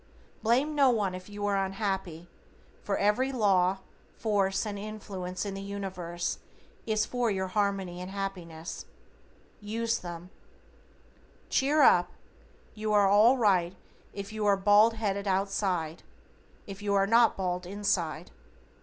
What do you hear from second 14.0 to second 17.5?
if you are bald headed outside, if you are not